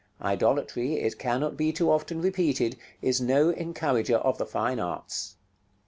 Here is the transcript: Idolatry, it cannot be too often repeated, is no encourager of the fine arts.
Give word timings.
Idolatry, 0.23 0.95
it 0.95 1.19
cannot 1.19 1.55
be 1.55 1.71
too 1.71 1.91
often 1.91 2.23
repeated, 2.23 2.75
is 3.03 3.21
no 3.21 3.51
encourager 3.51 4.17
of 4.17 4.39
the 4.39 4.47
fine 4.47 4.79
arts. 4.79 5.35